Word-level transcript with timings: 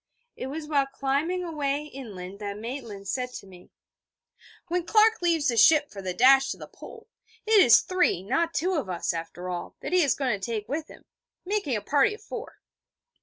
It 0.35 0.47
was 0.47 0.67
while 0.67 0.87
climbing 0.87 1.43
away 1.43 1.83
inland 1.83 2.39
that 2.39 2.57
Maitland 2.57 3.07
said 3.07 3.33
to 3.33 3.45
me: 3.45 3.69
'When 4.67 4.83
Clark 4.83 5.21
leaves 5.21 5.47
the 5.49 5.57
ship 5.57 5.91
for 5.91 6.01
the 6.01 6.11
dash 6.15 6.49
to 6.49 6.57
the 6.57 6.65
Pole, 6.67 7.07
it 7.45 7.61
is 7.63 7.81
three, 7.81 8.23
not 8.23 8.51
two, 8.51 8.73
of 8.73 8.89
us, 8.89 9.13
after 9.13 9.47
all, 9.47 9.75
that 9.81 9.93
he 9.93 10.01
is 10.01 10.15
going 10.15 10.39
to 10.39 10.43
take 10.43 10.67
with 10.67 10.87
him, 10.87 11.05
making 11.45 11.75
a 11.75 11.81
party 11.81 12.15
of 12.15 12.21
four.' 12.23 12.55